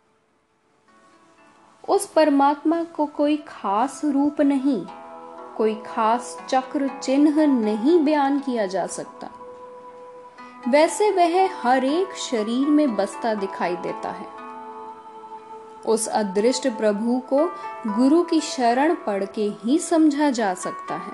उस 1.88 2.07
परमात्मा 2.07 2.83
को 2.83 3.07
कोई 3.07 3.37
खास 3.37 4.00
रूप 4.05 4.40
नहीं, 4.40 4.87
कोई 5.57 5.75
खास 5.75 6.38
चक्र 6.49 6.90
चिन्ह 7.02 7.47
नहीं 7.47 8.05
बयान 8.05 8.38
किया 8.38 8.66
जा 8.66 8.87
सकता। 8.87 9.31
वैसे 10.69 11.11
वह 11.11 11.49
हर 11.62 11.85
एक 11.85 12.16
शरीर 12.16 12.69
में 12.69 12.97
बसता 12.97 13.35
दिखाई 13.35 13.76
देता 13.76 14.11
है। 14.11 14.26
उस 15.87 16.09
अदृष्ट 16.09 16.69
प्रभु 16.69 17.23
को 17.28 17.47
गुरु 17.87 18.23
की 18.23 18.40
शरण 18.40 18.95
पढ़ 18.95 19.25
के 19.25 19.52
ही 19.64 19.78
समझा 19.78 20.31
जा 20.31 20.55
सकता 20.55 20.95
है। 20.95 21.12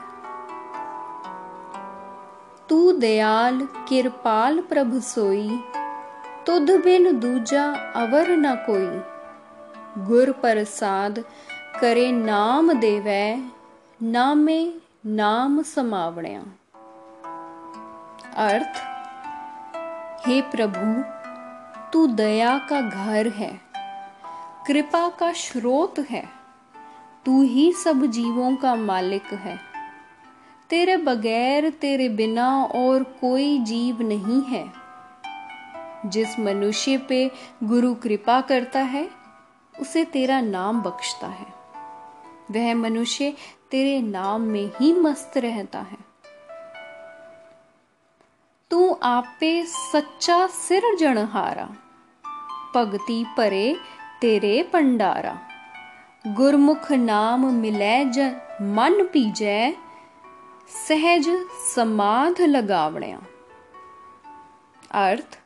तू 2.69 2.93
दयाल, 2.93 3.69
किरपाल 3.89 4.61
प्रभु 4.61 5.01
सोई, 5.01 5.65
तुध 6.47 6.71
बिन 6.85 7.21
दूजा 7.21 7.65
अवर 7.97 8.31
न 8.31 8.55
कोई। 8.55 9.12
गुर 9.99 10.33
प्रसाद 10.33 11.25
करे 11.81 12.13
नाम 12.13 12.73
देवै, 12.73 13.51
नामे 14.03 14.73
नाम 15.07 15.63
समावण्या। 15.63 16.41
अर्थ, 18.37 18.83
हे 20.27 20.43
प्रभु, 20.43 21.03
तू 21.93 22.07
दया 22.07 22.59
का 22.59 22.81
घर 22.81 23.29
है, 23.29 23.61
कृपा 24.67 25.09
का 25.09 25.33
स्रोत 25.33 25.99
है, 25.99 26.29
तू 27.27 27.43
ही 27.43 27.73
सब 27.73 28.07
जीवों 28.07 28.57
का 28.57 28.75
मालिक 28.75 29.33
है। 29.33 29.59
तेरे 30.71 30.97
बगैर, 30.97 31.71
तेरे 31.71 32.09
बिना 32.09 32.65
और 32.65 33.03
कोई 33.03 33.59
जीव 33.59 34.03
नहीं 34.03 34.43
है। 34.43 34.73
जिस 36.07 36.39
मनुष्य 36.41 36.99
पे 36.99 37.31
गुरु 37.65 37.95
कृपा 37.95 38.41
करता 38.41 38.81
है 38.81 39.22
उसे 39.83 40.05
तेरा 40.05 40.41
नाम 40.41 40.81
बख्शता 40.83 41.27
है। 41.27 41.47
वह 42.51 42.75
मनुष्य 42.75 43.35
तेरे 43.71 44.01
नाम 44.03 44.41
में 44.41 44.71
ही 44.81 44.93
मस्त 44.93 45.39
रहता 45.39 45.81
है। 45.81 45.99
तू 48.71 48.81
आपे 49.03 49.53
सच्चा 49.67 50.47
सिर 50.47 50.83
जनहारा 50.97 51.69
भगती 52.75 53.25
परे 53.37 53.65
तेरे 54.21 54.63
पंडारा। 54.73 55.33
गुरमुख 56.27 56.93
नाम 56.93 57.47
मिलै 57.55 57.97
ज 58.07 58.27
मन 58.71 59.03
पीजै 59.13 59.73
सहज 60.89 61.29
समाध 61.75 62.41
लगावण्या। 62.41 63.19
अर्थ, 65.01 65.39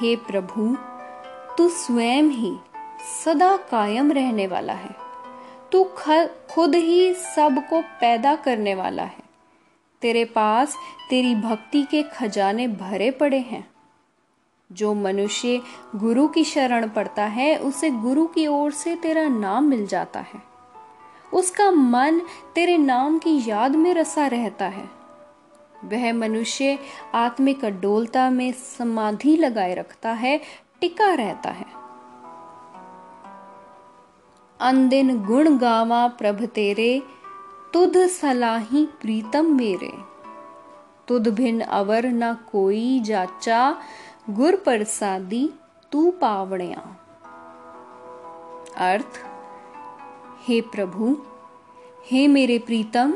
हे 0.00 0.16
प्रभु, 0.16 0.76
तू 1.58 1.68
स्वयं 1.68 2.28
ही 2.32 2.52
सदा 3.24 3.56
कायम 3.56 4.12
रहने 4.12 4.46
वाला 4.46 4.72
है। 4.72 4.90
तू 5.72 5.84
खुद 6.50 6.74
ही 6.74 7.14
सबको 7.14 7.80
पैदा 7.80 8.34
करने 8.34 8.74
वाला 8.74 9.02
है। 9.02 9.22
तेरे 10.02 10.24
पास 10.24 10.76
तेरी 11.10 11.34
भक्ति 11.34 11.82
के 11.82 12.02
खजाने 12.02 12.68
भरे 12.68 13.10
पड़े 13.10 13.38
हैं। 13.38 13.70
जो 14.72 14.94
मनुष्य 14.94 15.62
गुरु 15.96 16.28
की 16.28 16.44
शरण 16.44 16.88
पड़ता 16.88 17.24
है, 17.24 17.56
उसे 17.56 17.90
गुरु 17.90 18.26
की 18.26 18.46
ओर 18.46 18.72
से 18.72 18.96
तेरा 18.96 19.28
नाम 19.28 19.64
मिल 19.64 19.86
जाता 19.86 20.20
है। 20.20 20.42
उसका 21.34 21.70
मन 21.70 22.20
तेरे 22.54 22.78
नाम 22.78 23.18
की 23.18 23.50
याद 23.50 23.76
में 23.76 23.94
रसा 23.94 24.26
रहता 24.26 24.64
है। 24.64 24.84
वह 25.84 26.12
मनुष्य 26.12 26.78
आत्मिक 27.14 27.64
अडोलता 27.64 28.30
में 28.30 28.52
समाधि 28.52 29.36
लगाए 29.36 29.74
रखता 29.74 30.10
है, 30.10 30.40
टिका 30.80 31.14
रहता 31.14 31.50
है। 31.50 31.81
अंदिन 34.62 35.24
गुण 35.24 35.56
गावा 35.56 36.06
प्रभ 36.06 36.44
तेरे, 36.44 37.02
तुध 37.74 37.96
सलाही 37.96 38.86
प्रीतम 39.00 39.56
मेरे। 39.56 39.92
तुध 41.08 41.28
भिन 41.28 41.60
अवर 41.60 42.06
न 42.06 42.34
कोई 42.34 43.00
जाचा, 43.00 43.76
गुर 44.30 44.56
प्रसादी 44.56 45.50
तू 45.92 46.10
पावणिया। 46.10 46.96
अर्थ, 48.76 49.20
हे 50.42 50.60
प्रभु, 50.60 51.16
हे 52.06 52.26
मेरे 52.26 52.58
प्रीतम, 52.58 53.14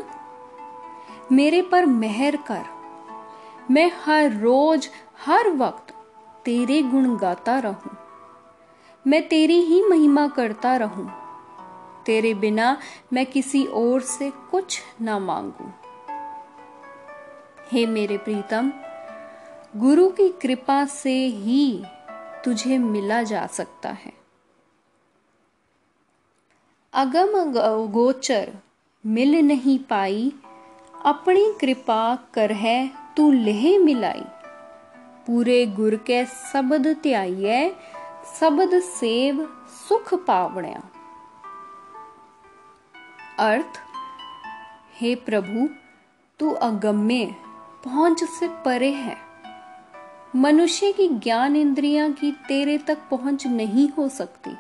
मेरे 1.33 1.63
पर 1.63 1.85
मेहर 1.85 2.37
कर। 2.37 2.65
मैं 3.71 3.91
हर 4.05 4.33
रोज, 4.33 4.89
हर 5.27 5.51
वक्त 5.51 5.95
तेरे 6.45 6.83
गुण 6.83 7.17
गाता 7.17 7.59
रहूँ। 7.59 7.97
मैं 9.07 9.29
तेरी 9.29 9.61
ही 9.61 9.83
महिमा 9.83 10.29
करता 10.29 10.77
रहूँ। 10.77 11.26
तेरे 12.07 12.33
बिना 12.35 12.77
मैं 13.13 13.27
किसी 13.27 13.65
और 13.65 14.01
से 14.01 14.31
कुछ 14.51 14.81
ना 15.01 15.19
मांगू। 15.19 15.71
हे 17.73 17.87
मेरे 17.87 18.19
प्रीतम, 18.19 18.73
गुरु 19.77 20.09
की 20.11 20.29
कृपा 20.43 20.85
से 20.85 21.15
ही 21.27 21.83
तुझे 22.45 22.79
मिला 22.79 23.23
जा 23.23 23.47
सकता 23.47 23.91
है। 23.95 24.13
अगम 26.93 27.33
गोचर 27.93 28.53
मिल 29.05 29.35
नहीं 29.47 29.79
पाई, 29.79 30.33
अपनी 31.05 31.53
कृपा 31.61 32.15
कर 32.35 32.53
है 32.53 32.91
तू 33.17 33.31
लेह 33.33 33.79
मिलाई। 33.79 34.25
पूरे 35.27 35.65
गुर 35.67 35.95
के 36.07 36.25
शब्द 36.27 36.87
त्याइए, 37.03 37.71
शब्द 38.41 38.79
सेव 38.81 39.47
सुख 39.89 40.15
पावणया। 40.27 40.83
अर्थ, 43.39 43.81
हे 45.01 45.15
प्रभु, 45.15 45.69
तू 46.39 46.51
अगम्य, 46.51 47.35
पहुँच 47.85 48.25
से 48.25 48.49
परे 48.49 48.91
है। 48.91 49.17
मनुष्य 50.37 50.93
की 50.93 51.09
ज्ञान 51.09 51.57
इंद्रियाँ 51.57 52.13
की 52.13 52.33
तेरे 52.33 52.79
तक 52.79 52.99
पहुँच 53.11 53.47
नहीं 53.47 53.89
हो 53.89 54.09
सकती। 54.09 54.51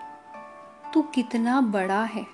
तू 0.95 1.03
कितना 1.03 1.61
बड़ा 1.61 2.03
है, 2.05 2.27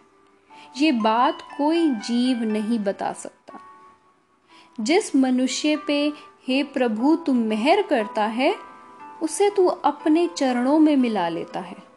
ये 0.76 0.92
बात 0.92 1.42
कोई 1.58 1.90
जीव 1.90 2.42
नहीं 2.42 2.78
बता 2.78 3.12
सकता। 3.12 3.58
जिस 4.80 5.16
मनुष्य 5.16 5.76
पे 5.76 6.12
हे 6.49 6.62
प्रभु 6.64 7.16
तू 7.16 7.32
मेहर 7.32 7.82
करता 7.82 8.25
है, 8.25 8.54
उसे 9.22 9.50
तू 9.50 9.66
अपने 9.66 10.26
चरणों 10.26 10.78
में 10.78 10.96
मिला 10.96 11.28
लेता 11.28 11.61
है। 11.61 11.91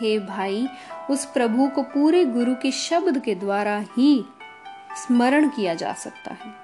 हे 0.00 0.18
भाई, 0.18 0.68
उस 1.10 1.24
प्रभु 1.24 1.68
को 1.68 1.82
पूरे 1.82 2.24
गुरु 2.24 2.54
के 2.54 2.70
शब्द 2.70 3.18
के 3.18 3.34
द्वारा 3.34 3.84
ही 3.96 4.24
स्मरण 4.96 5.48
किया 5.48 5.74
जा 5.74 5.92
सकता 5.92 6.32
है। 6.32 6.54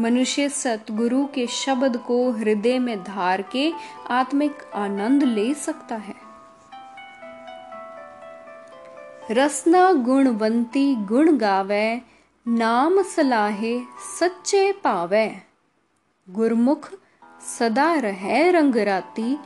मनुष्य 0.00 0.48
सतगुरु 0.48 1.26
के 1.26 1.46
शब्द 1.46 1.96
को 1.96 2.30
हृदय 2.30 2.78
में 2.78 3.04
धार 3.04 3.42
के 3.42 3.72
आत्मिक 4.10 4.58
आनंद 4.74 5.22
ले 5.22 5.54
सकता 5.54 5.96
है। 5.96 6.14
रसना 9.30 9.92
गुणवंती 9.92 10.94
गुण 10.94 11.36
गावे, 11.36 12.02
नाम 12.48 13.02
सलाहे 13.02 13.80
सच्चे 14.20 14.72
पावे। 14.72 15.42
गुरमुख 16.30 16.90
सदा 17.58 17.94
रहे 17.94 18.50
रंग 18.50 18.76
राती, 18.76 19.38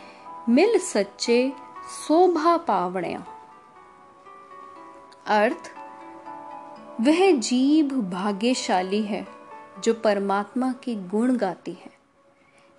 मिल 0.48 0.78
सच्चे 0.78 1.52
शोभा 1.88 2.56
पावणया। 2.56 3.24
अर्थ, 5.26 5.72
वह 7.00 7.36
जीव 7.36 7.86
भाग्यशाली 7.88 9.02
है, 9.02 9.26
जो 9.84 9.94
परमात्मा 9.94 10.72
के 10.72 10.94
गुण 10.94 11.36
गाती 11.36 11.72
है। 11.72 11.90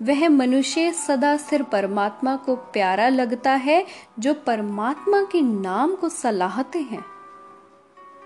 वह 0.02 0.30
मनुष्य 0.30 0.92
सदा 0.92 1.38
सिर 1.38 1.64
परमात्मा 1.64 2.36
को 2.36 2.56
प्यारा 2.56 3.10
लगता 3.10 3.52
है, 3.52 3.86
जो 4.20 4.34
परमात्मा 4.34 5.24
के 5.24 5.42
नाम 5.42 5.96
को 5.96 6.10
सलाहते 6.10 6.80
हैं। 6.80 7.06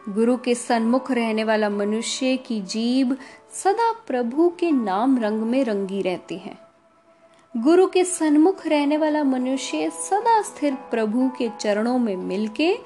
गुरु 0.09 0.37
के 0.37 0.55
सन्मुख 0.55 1.11
रहने 1.11 1.43
वाला 1.43 1.69
मनुष्य 1.69 2.37
की 2.37 2.61
जीव 2.61 3.17
सदा 3.51 3.91
प्रभु 4.07 4.53
के 4.59 4.71
नाम 4.71 5.19
रंग 5.19 5.41
में 5.41 5.63
रंगी 5.63 6.01
रहती 6.01 6.37
है। 6.37 6.62
गुरु 7.57 7.87
के 7.87 8.03
सन्मुख 8.03 8.67
रहने 8.67 8.97
वाला 8.97 9.23
मनुष्य 9.23 9.89
सदा 9.89 10.41
स्थिर 10.41 10.75
प्रभु 10.75 11.31
के 11.37 11.49
चरणों 11.59 11.97
में 11.99 12.15
मिलके 12.15 12.79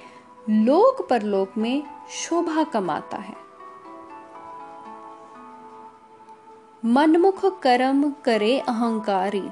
लोक 0.49 1.07
परलोक 1.09 1.57
में 1.57 1.83
शोभा 2.09 2.63
कमाता 2.63 3.17
है। 3.17 3.35
मनमुख 6.85 7.59
कर्म 7.61 8.11
करे 8.25 8.59
अहंकारी, 8.59 9.49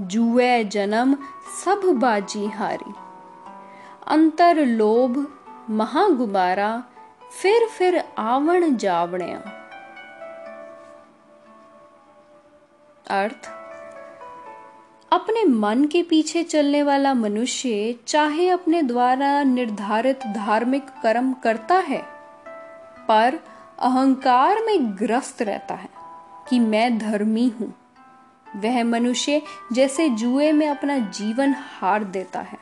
जुए 0.00 0.64
जन्म 0.64 1.16
सब 1.64 1.80
बाजी 1.86 2.46
हारी। 2.46 2.94
अंतर 4.06 4.56
लोभ 4.56 5.38
महागुबारा, 5.70 6.84
फिर 7.42 7.68
फिर 7.68 8.04
आवण 8.18 8.76
जावणया। 8.76 9.38
अर्थ 13.10 13.57
अपने 15.12 15.44
मन 15.44 15.84
के 15.84 16.02
पीछे 16.02 16.42
चलने 16.42 16.82
वाला 16.82 17.14
मनुष्य 17.14 17.94
चाहे 18.06 18.48
अपने 18.48 18.82
द्वारा 18.82 19.42
निर्धारित 19.42 20.26
धार्मिक 20.26 20.86
कर्म 21.02 21.32
करता 21.32 21.74
है, 21.74 22.02
पर 23.08 23.38
अहंकार 23.78 24.62
में 24.66 24.98
ग्रस्त 24.98 25.42
रहता 25.42 25.74
है 25.74 25.88
कि 26.48 26.58
मैं 26.58 26.98
धर्मी 26.98 27.52
हूँ। 27.60 27.74
वह 28.56 28.84
मनुष्य 28.84 29.42
जैसे 29.72 30.08
जुए 30.08 30.52
में 30.52 30.68
अपना 30.68 30.98
जीवन 30.98 31.54
हार 31.58 32.04
देता 32.04 32.40
है। 32.40 32.58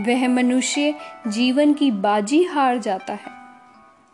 वह 0.00 0.28
मनुष्य 0.28 0.94
जीवन 1.26 1.74
की 1.74 1.90
बाजी 1.90 2.44
हार 2.44 2.78
जाता 2.78 3.12
है। 3.12 3.34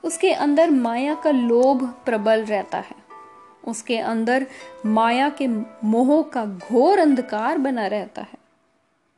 उसके 0.05 0.33
अंदर 0.33 0.71
माया 0.71 1.15
का 1.15 1.31
लोभ 1.31 1.85
प्रबल 2.05 2.45
रहता 2.45 2.79
है। 2.79 3.02
उसके 3.65 3.99
अंदर 3.99 4.47
माया 4.87 5.29
के 5.29 5.47
मोह 5.85 6.23
का 6.23 6.45
घोर 6.45 6.99
अंधकार 6.99 7.59
बना 7.59 7.87
रहता 7.87 8.23
है। 8.23 8.43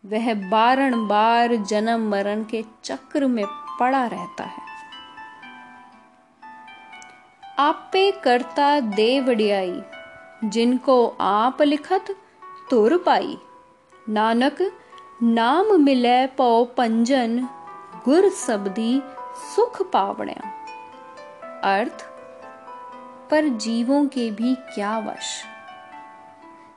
वह 0.07 0.35
बारंबार 0.51 1.57
जन्म 1.57 2.11
मरण 2.11 2.45
के 2.45 2.65
चक्र 2.85 3.27
में 3.27 3.45
पड़ा 3.81 4.07
रहता 4.07 4.45
है। 4.45 4.65
आपे 7.59 8.11
करता 8.11 8.81
देवड़ियाई, 8.81 9.83
जिनको 10.45 11.17
आप 11.21 11.63
लिखत 11.63 12.05
तुर 12.71 12.97
पाई। 12.97 13.39
नानक, 14.09 14.73
नाम 15.23 15.83
मिले 15.83 16.27
पौ 16.27 16.65
पंजन, 16.65 17.49
गुर 18.05 18.29
सबदी 18.29 19.03
सुख 19.57 19.83
पावण्या। 19.93 20.51
अर्थ 21.75 22.14
पर 23.35 23.49
जीवों 23.49 24.07
के 24.07 24.31
भी 24.31 24.55
क्या 24.55 24.99
वश? 24.99 25.45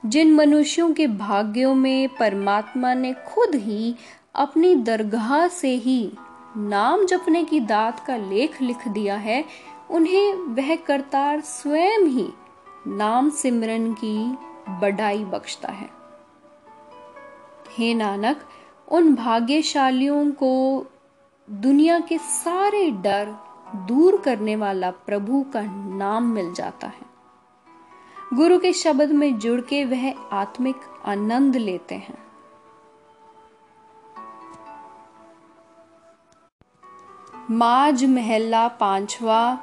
जिन 0.06 0.34
मनुष्यों 0.34 0.92
के 0.92 1.06
भाग्यों 1.06 1.74
में 1.74 2.08
परमात्मा 2.08 2.94
ने 2.94 3.12
खुद 3.12 3.54
ही 3.54 3.96
अपनी 4.34 4.74
दरगाह 4.74 5.48
से 5.48 5.74
ही 5.74 6.12
नाम 6.56 7.06
जपने 7.06 7.44
की 7.44 7.60
दात 7.60 8.06
का 8.06 8.16
लेख 8.16 8.62
लिख 8.62 8.88
दिया 8.88 9.16
है, 9.16 9.44
उन्हें 9.90 10.34
वह 10.34 10.76
करतार 10.76 11.40
स्वयं 11.40 11.98
ही 11.98 12.32
नाम 12.86 13.30
सिमरन 13.30 13.92
की 13.92 14.38
बढ़ाई 14.68 15.24
बख्शता 15.24 15.68
है। 15.68 15.90
हे 17.78 17.94
नानक, 17.94 18.40
उन 18.88 19.14
भाग्यशालियों 19.14 20.30
को 20.30 20.86
दुनिया 21.50 22.00
के 22.00 22.18
सारे 22.18 22.90
डर 22.90 23.47
दूर 23.76 24.20
करने 24.20 24.56
वाला 24.56 24.90
प्रभु 24.90 25.42
का 25.42 25.60
नाम 25.96 26.24
मिल 26.24 26.54
जाता 26.54 26.86
है। 26.86 27.08
गुरु 28.34 28.58
के 28.58 28.72
शब्द 28.72 29.10
में 29.10 29.38
जुड़ 29.38 29.60
के 29.60 29.84
वह 29.84 30.22
आत्मिक 30.32 30.76
आनंद 31.06 31.56
लेते 31.56 31.94
हैं। 31.94 32.28
माज 37.50 38.04
महला 38.04 38.68
पांचवा 38.68 39.56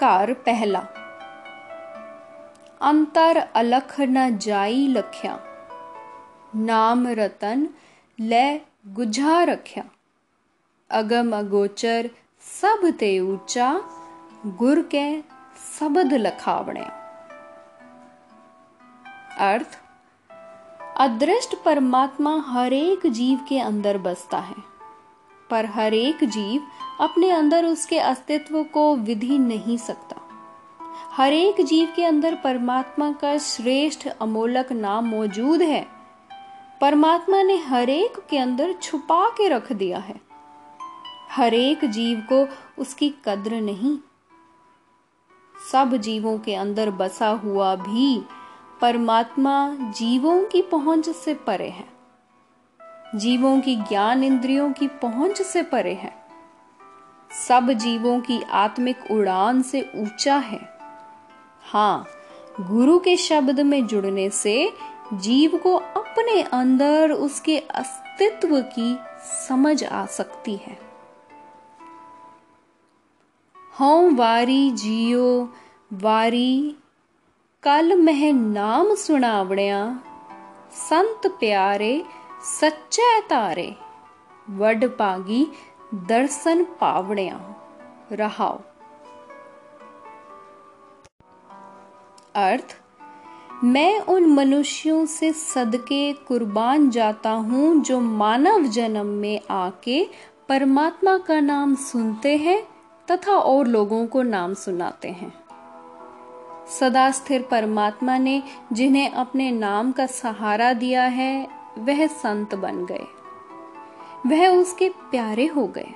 कार 0.00 0.32
पहला। 0.32 0.86
अंतर 2.80 3.36
अलख 3.36 4.00
न 4.00 4.38
जाई 4.38 4.86
लख्या। 4.86 5.40
नाम 6.56 7.08
रतन 7.08 7.68
ले 8.20 8.58
गुझा 8.86 9.44
रख्या। 9.44 9.84
अगम 10.90 11.38
अगोचर 11.38 12.10
सब 12.50 12.80
ते 12.98 13.18
ऊँचा 13.20 13.72
गुर 14.58 14.80
के 14.94 15.20
शब्द 15.78 16.12
लखावणे। 16.12 16.84
अर्थ, 19.38 19.78
अदृष्ट 20.96 21.54
परमात्मा 21.64 22.32
हर 22.46 22.72
एक 22.72 23.06
जीव 23.06 23.38
के 23.48 23.58
अंदर 23.58 23.98
बसता 23.98 24.38
है, 24.38 24.54
पर 25.50 25.66
हर 25.66 25.94
एक 25.94 26.24
जीव 26.24 26.66
अपने 27.00 27.30
अंदर 27.30 27.64
उसके 27.64 27.98
अस्तित्व 27.98 28.62
को 28.64 28.94
विधि 28.96 29.38
नहीं 29.38 29.76
सकता। 29.76 30.16
हर 31.12 31.32
एक 31.32 31.60
जीव 31.60 31.92
के 31.96 32.04
अंदर 32.04 32.34
परमात्मा 32.34 33.12
का 33.12 33.36
श्रेष्ठ 33.38 34.06
अमोलक 34.20 34.72
नाम 34.72 35.08
मौजूद 35.08 35.62
है। 35.62 35.86
परमात्मा 36.80 37.42
ने 37.42 37.56
हर 37.58 37.90
एक 37.90 38.18
के 38.30 38.38
अंदर 38.38 38.72
छुपा 38.72 39.28
के 39.28 39.48
रख 39.48 39.72
दिया 39.72 39.98
है। 39.98 40.29
हर 41.30 41.54
एक 41.54 41.84
जीव 41.84 42.20
को 42.32 42.48
उसकी 42.78 43.14
कद्र 43.24 43.54
नहीं। 43.54 43.98
सब 45.72 45.96
जीवों 45.96 46.38
के 46.38 46.54
अंदर 46.54 46.90
बसा 46.90 47.28
हुआ 47.28 47.74
भी 47.74 48.22
परमात्मा 48.80 49.74
जीवों 49.74 50.44
की 50.44 50.62
पहुँच 50.62 51.08
से 51.08 51.34
परे 51.34 51.68
है। 51.68 51.88
जीवों 53.14 53.60
की 53.60 53.76
ज्ञान 53.76 54.24
इंद्रियों 54.24 54.72
की 54.72 54.86
पहुँच 54.88 55.42
से 55.42 55.62
परे 55.62 55.94
है। 55.94 56.14
सब 57.48 57.72
जीवों 57.72 58.20
की 58.20 58.42
आत्मिक 58.42 59.10
उड़ान 59.10 59.62
से 59.62 59.90
ऊँचा 59.94 60.36
है। 60.36 60.60
हाँ 61.62 62.06
गुरु 62.60 62.98
के 62.98 63.16
शब्द 63.16 63.60
में 63.60 63.86
जुड़ने 63.86 64.30
से 64.30 64.72
जीव 65.14 65.56
को 65.56 65.76
अपने 65.76 66.42
अंदर 66.42 67.12
उसके 67.12 67.58
अस्तित्व 67.58 68.60
की 68.60 68.98
समझ 69.48 69.84
आ 69.84 70.06
सकती 70.06 70.56
है। 70.56 70.89
हों 73.78 74.14
वारी 74.14 74.70
जियो, 74.70 75.52
वारी। 75.92 76.76
कल 77.62 78.02
मह 78.02 78.32
नाम 78.32 78.94
सुनावणिया 78.94 80.00
संत 80.72 81.26
प्यारे, 81.26 82.04
सच्चे 82.60 83.20
तारे। 83.20 83.76
वड 84.50 84.84
पागी 84.84 85.46
दर्शन 85.94 86.64
पावणिया। 86.64 87.40
रहाओ। 88.12 88.58
अर्थ, 92.34 92.76
मैं 93.64 94.00
उन 94.00 94.26
मनुष्यों 94.26 95.06
से 95.06 95.32
सदके 95.32 96.12
कुर्बान 96.12 96.90
जाता 96.90 97.30
हूँ 97.30 97.82
जो 97.82 98.00
मानव 98.00 98.62
जन्म 98.62 99.06
में 99.06 99.40
आके 99.50 100.08
परमात्मा 100.48 101.18
का 101.18 101.40
नाम 101.40 101.74
सुनते 101.74 102.36
हैं 102.36 102.69
तथा 103.10 103.32
और 103.32 103.66
लोगों 103.66 104.06
को 104.06 104.22
नाम 104.22 104.54
सुनाते 104.54 105.08
हैं। 105.08 105.32
सदा 106.80 107.10
स्थिर 107.10 107.42
परमात्मा 107.42 108.18
ने 108.18 108.42
जिन्हें 108.72 109.10
अपने 109.10 109.50
नाम 109.50 109.92
का 109.92 110.06
सहारा 110.06 110.72
दिया 110.72 111.02
है, 111.02 111.48
वह 111.78 112.06
संत 112.06 112.54
बन 112.54 112.86
गए। 112.86 113.06
वह 114.26 114.48
उसके 114.48 114.88
प्यारे 114.88 115.46
हो 115.46 115.66
गए। 115.66 115.88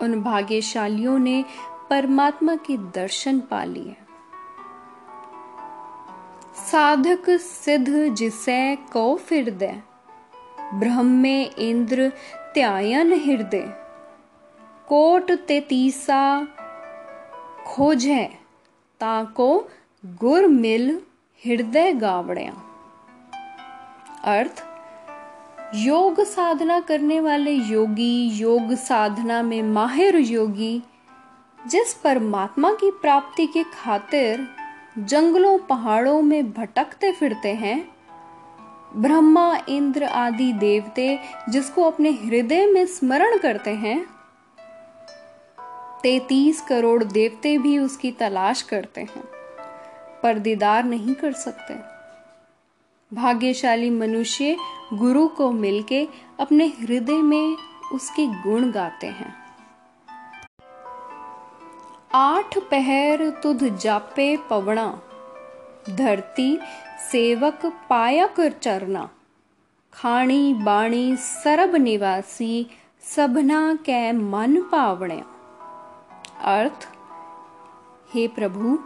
उन 0.00 0.22
भाग्यशालियों 0.22 1.18
ने 1.18 1.44
परमात्मा 1.90 2.56
के 2.56 2.76
दर्शन 2.76 3.40
पा 3.40 3.64
लिए। 3.64 3.96
साधक 6.54 7.30
सिद्ध 7.30 8.14
जिसे 8.14 8.76
को 8.76 9.16
फिर 9.16 9.50
दे, 9.50 9.82
ब्रह्मे 10.74 11.44
इंद्र 11.44 12.12
त्यायन 12.54 13.12
हृदय। 13.12 13.87
कोट 14.88 15.30
तेतीसा 15.32 16.46
खोजे 17.66 18.24
ताको 19.00 19.68
गुर 20.04 20.46
मिल 20.46 21.00
हृदय 21.46 21.92
गावड़िया 21.92 22.52
अर्थ, 24.24 24.64
योग 25.74 26.20
साधना 26.20 26.80
करने 26.80 27.20
वाले 27.20 27.50
योगी, 27.50 28.28
योग 28.28 28.74
साधना 28.74 29.42
में 29.42 29.62
माहिर 29.62 30.16
योगी, 30.16 30.82
जिस 31.66 31.94
परमात्मा 31.94 32.72
की 32.72 32.90
प्राप्ति 32.90 33.46
के 33.46 33.62
खातिर 33.62 34.48
जंगलों, 34.98 35.58
पहाड़ों 35.58 36.22
में 36.22 36.52
भटकते 36.52 37.12
फिरते 37.12 37.54
हैं, 37.54 37.88
ब्रह्मा, 38.96 39.58
इंद्र 39.68 40.04
आदि 40.04 40.52
देवते 40.52 41.18
जिसको 41.48 41.82
अपने 41.82 42.10
हृदय 42.10 42.66
में 42.66 42.86
स्मरण 42.86 43.38
करते 43.38 43.70
हैं 43.70 44.17
तैतीस 46.02 46.60
करोड़ 46.60 47.04
देवते 47.04 47.56
भी 47.58 47.78
उसकी 47.78 48.10
तलाश 48.12 48.62
करते 48.62 49.00
हैं, 49.00 49.24
पर 50.22 50.38
दीदार 50.38 50.84
नहीं 50.84 51.14
कर 51.14 51.32
सकते। 51.32 51.74
भाग्यशाली 53.12 53.90
मनुष्य 53.90 54.56
गुरु 54.94 55.26
को 55.28 55.50
मिलके 55.50 56.06
अपने 56.40 56.66
हृदय 56.80 57.22
में 57.22 57.56
उसके 57.92 58.26
गुण 58.42 58.70
गाते 58.70 59.06
हैं। 59.06 59.34
आठ 62.14 62.58
पहर 62.58 63.28
तुध 63.42 63.64
जापे 63.78 64.36
पवणा 64.50 65.00
धरती 65.90 66.58
सेवक 67.12 67.66
पायक 67.90 68.40
चरना, 68.62 69.08
खाणी 69.92 70.54
बाणी 70.54 71.16
सरब 71.16 71.76
निवासी 71.76 72.66
सबना 73.04 73.60
कै 73.84 74.12
मन 74.12 74.60
पावणे 74.62 75.20
अर्थ, 76.44 76.88
हे 78.14 78.28
प्रभु, 78.28 78.78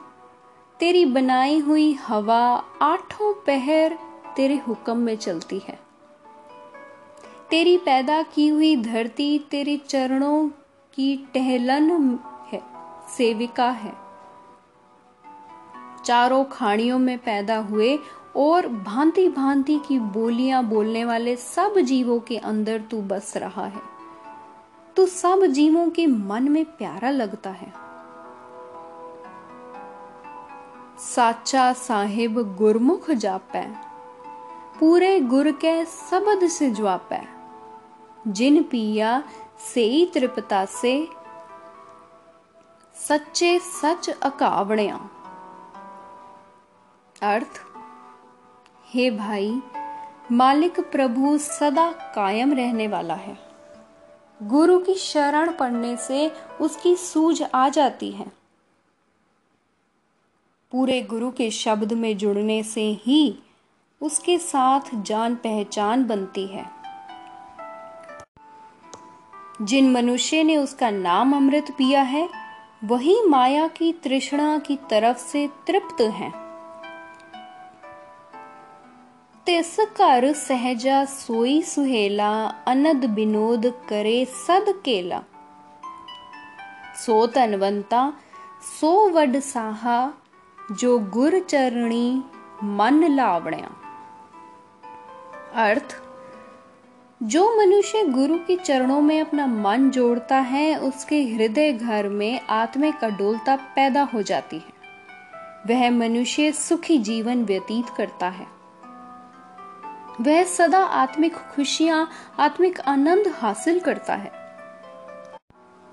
तेरी 0.80 1.04
बनाई 1.04 1.58
हुई 1.58 1.92
हवा 1.92 2.64
आठों 2.82 3.34
पहर 3.34 3.98
तेरे 4.36 4.56
हुक्म 4.56 4.96
में 4.96 5.16
चलती 5.16 5.58
है। 5.58 5.78
तेरी 7.50 7.78
पैदा 7.78 8.22
की 8.22 8.48
हुई 8.48 8.76
धरती 8.76 9.38
तेरे 9.38 9.76
चरणों 9.76 10.48
की 10.94 11.30
टहलन 11.34 12.18
है, 12.52 12.62
सेविका 13.16 13.70
है। 13.70 13.94
चारों 16.04 16.44
खाड़ियों 16.44 16.98
में 16.98 17.18
पैदा 17.18 17.56
हुए 17.56 17.98
और 18.36 18.68
भांति 18.68 19.28
भांति 19.28 19.80
की 19.88 19.98
बोलियाँ 19.98 20.64
बोलने 20.64 21.04
वाले 21.04 21.36
सब 21.36 21.78
जीवों 21.78 22.20
के 22.20 22.36
अंदर 22.36 22.80
तू 22.80 23.02
बस 23.02 23.36
रहा 23.36 23.66
है। 23.66 23.91
तू 24.96 25.06
सब 25.06 25.46
जीवों 25.46 25.90
के 25.90 26.06
मन 26.06 26.48
में 26.48 26.64
प्यारा 26.64 27.10
लगता 27.10 27.50
है। 27.50 27.72
साचा 30.98 31.72
साहिब 31.72 32.56
गुरमुख 32.56 33.10
जापै, 33.10 33.74
पूरे 34.80 35.20
गुर 35.20 35.50
के 35.52 35.84
सबद 35.84 36.46
से 36.48 36.70
ज्वापै 36.70 37.22
जिन 38.28 38.62
पिया 38.62 39.22
से 39.58 40.10
तृपता 40.14 40.64
से, 40.64 41.08
सच्चे 42.94 43.58
सच 43.58 44.08
अकावणिया। 44.10 45.10
अर्थ, 47.22 47.60
हे 48.86 49.10
भाई, 49.10 49.62
मालिक 50.32 50.80
प्रभु 50.80 51.38
सदा 51.38 51.92
कायम 51.92 52.52
रहने 52.52 52.88
वाला 52.88 53.14
है। 53.14 53.51
गुरु 54.42 54.78
की 54.78 54.94
शरण 54.94 55.52
पड़ने 55.52 55.96
से 55.96 56.32
उसकी 56.60 56.96
सूझ 56.96 57.42
आ 57.54 57.68
जाती 57.68 58.10
है। 58.10 58.26
पूरे 60.72 61.02
गुरु 61.02 61.30
के 61.30 61.50
शब्द 61.50 61.92
में 61.92 62.18
जुड़ने 62.18 62.62
से 62.62 62.92
ही 62.92 63.38
उसके 64.00 64.38
साथ 64.38 64.80
जान 65.02 65.34
पहचान 65.34 66.04
बनती 66.04 66.46
है। 66.46 66.70
जिन 69.62 69.92
मनुष्य 69.92 70.42
ने 70.42 70.56
उसका 70.56 70.90
नाम 70.90 71.36
अमृत 71.36 71.70
पिया 71.70 72.02
है, 72.02 72.28
वही 72.84 73.22
माया 73.28 73.68
की 73.68 73.92
तृष्णा 73.92 74.58
की 74.58 74.76
तरफ़ 74.76 75.18
से 75.18 75.48
तृप्त 75.66 76.00
हैं। 76.00 76.41
तिस 79.46 79.76
कर 79.96 80.32
सहजा 80.32 81.04
सोई 81.04 81.60
सुहेला 81.62 82.32
अनद 82.66 83.04
विनोद 83.14 83.66
करे 83.88 84.24
सद 84.36 84.68
केला 84.84 85.20
सो 86.96 87.16
तनवंता 87.26 88.02
सो 88.68 88.92
वड 89.08 89.36
साहा 89.42 89.96
जो 90.80 90.96
गुर 91.14 91.38
चरणी 91.48 92.06
मन 92.78 93.04
लावण्या 93.12 93.68
अर्थ 95.64 95.96
जो 97.20 97.48
मनुष्य 97.56 98.04
गुरु 98.10 98.38
के 98.46 98.56
चरणों 98.56 99.00
में 99.00 99.20
अपना 99.20 99.46
मन 99.46 99.90
जोड़ता 99.90 100.38
है 100.52 100.74
उसके 100.82 101.22
हृदय 101.24 101.72
घर 101.72 102.08
में 102.10 102.40
आत्मिक 102.52 103.04
अडोलता 103.04 103.56
पैदा 103.76 104.02
हो 104.14 104.22
जाती 104.22 104.56
है 104.58 104.80
वह 105.66 105.90
मनुष्य 105.90 106.52
सुखी 106.52 106.98
जीवन 107.02 107.44
व्यतीत 107.44 107.94
करता 107.96 108.28
है 108.30 108.51
वह 110.20 110.44
सदा 110.44 110.78
आत्मिक 110.78 111.34
खुशियाँ, 111.34 112.10
आत्मिक 112.38 112.80
आनंद 112.80 113.28
हासिल 113.28 113.80
करता 113.80 114.14
है। 114.14 114.32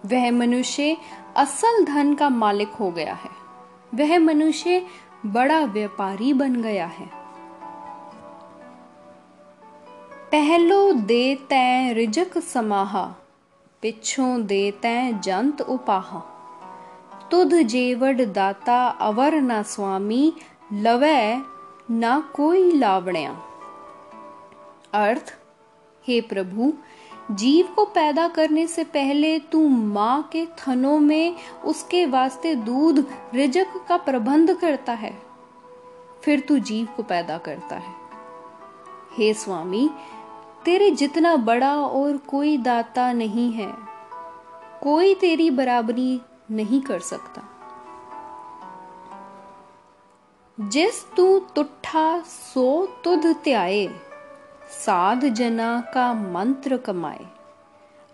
वह 0.05 0.31
मनुष्य 0.31 0.97
असल 1.37 1.85
धन 1.85 2.13
का 2.13 2.29
मालिक 2.29 2.69
हो 2.69 2.91
गया 2.91 3.13
है। 3.13 3.29
वह 3.95 4.19
मनुष्य 4.19 4.85
बड़ा 5.25 5.59
व्यापारी 5.59 6.33
बन 6.33 6.61
गया 6.61 6.85
है। 6.85 7.09
पहलो 10.31 10.93
दे 10.93 11.35
तै 11.35 11.93
रिजक 11.93 12.37
समाहा, 12.37 13.15
पिछों 13.81 14.45
दे 14.45 14.71
तै 14.71 15.13
जंत 15.13 15.61
उपाहा। 15.61 16.19
तुध 17.31 17.53
जेवड 17.53 18.21
दाता 18.21 18.87
अवर 18.87 19.35
न 19.35 19.63
स्वामी, 19.63 20.33
लवै 20.73 21.41
ना 21.91 22.31
कोई 22.35 22.71
लावण्या। 22.71 23.48
अर्थ, 24.93 25.35
हे 26.07 26.21
प्रभु, 26.21 26.73
जीव 27.31 27.67
को 27.67 27.85
पैदा 27.85 28.27
करने 28.27 28.67
से 28.67 28.83
पहले 28.83 29.39
तू 29.39 29.67
माँ 29.67 30.21
के 30.31 30.45
थनों 30.45 30.99
में 30.99 31.35
उसके 31.65 32.05
वास्ते 32.05 32.55
दूध, 32.55 33.05
रिजक 33.33 33.85
का 33.87 33.97
प्रबंध 33.97 34.53
करता 34.57 34.93
है। 34.93 35.21
फिर 36.23 36.39
तू 36.39 36.57
जीव 36.59 36.87
को 36.97 37.03
पैदा 37.03 37.37
करता 37.37 37.75
है। 37.75 37.93
हे 39.17 39.33
स्वामी, 39.33 39.89
तेरे 40.65 40.91
जितना 40.91 41.35
बड़ा 41.35 41.75
और 41.77 42.17
कोई 42.17 42.57
दाता 42.57 43.13
नहीं 43.13 43.51
है, 43.51 43.73
कोई 44.81 45.13
तेरी 45.15 45.49
बराबरी 45.51 46.21
नहीं 46.51 46.81
कर 46.81 46.99
सकता। 46.99 47.41
जिस 50.59 51.05
तू 51.17 51.39
तुठा 51.39 52.19
सो 52.19 52.85
तुध 53.03 53.25
त्याए 53.35 54.08
साध 54.69 55.25
जना 55.25 55.81
का 55.93 56.13
मंत्र 56.13 56.77
कमाए। 56.77 57.25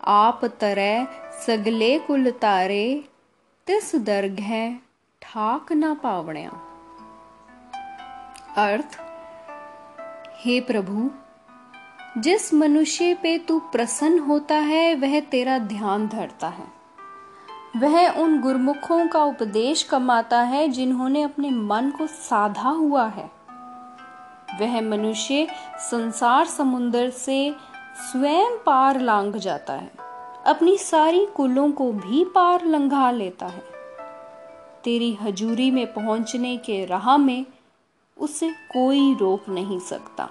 आप 0.04 0.44
तरह 0.44 1.06
सगले 1.46 1.98
कुल 1.98 2.30
तारे, 2.30 3.04
तिस 3.66 3.96
दर्ग 3.96 4.40
है, 4.40 4.80
ठाक 5.22 5.72
ना 5.72 5.94
पावण्या। 5.94 6.50
अर्थ, 8.56 9.00
हे 10.36 10.60
प्रभु, 10.60 11.10
जिस 12.20 12.54
मनुष्य 12.54 13.14
पे 13.14 13.38
तू 13.38 13.58
प्रसन्न 13.58 14.18
होता 14.18 14.54
है, 14.54 14.94
वह 14.94 15.20
तेरा 15.20 15.58
ध्यान 15.58 16.08
धरता 16.08 16.48
है। 16.48 16.64
वह 17.76 18.08
उन 18.08 18.40
गुरमुखों 18.40 19.08
का 19.08 19.24
उपदेश 19.24 19.82
कमाता 19.82 20.40
है, 20.40 20.68
जिन्होंने 20.68 21.22
अपने 21.22 21.50
मन 21.50 21.90
को 21.98 22.06
साधा 22.06 22.68
हुआ 22.68 23.06
है। 23.06 23.35
वह 24.60 24.80
मनुष्य 24.80 25.46
संसार 25.90 26.46
समुद्र 26.46 27.10
से 27.10 27.54
स्वयं 27.96 28.58
पार 28.66 29.00
लांग 29.00 29.34
जाता 29.34 29.72
है। 29.72 29.90
अपनी 30.46 30.78
सारी 30.78 31.26
कुलों 31.26 31.72
को 31.72 31.92
भी 31.92 32.24
पार 32.24 32.64
लंघा 32.64 33.10
लेता 33.10 33.46
है। 33.46 33.62
तेरी 34.84 35.14
हजूरी 35.14 35.70
में 35.70 35.92
पहुँचने 35.92 36.56
के 36.56 36.84
राह 36.84 37.16
में 37.16 37.46
उसे 38.18 38.50
कोई 38.50 39.14
रोक 39.14 39.48
नहीं 39.48 39.80
सकता। 39.80 40.30